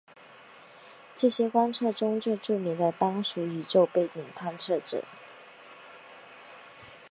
[1.13, 5.03] 这些观测中最著名的当属宇宙背景探测者。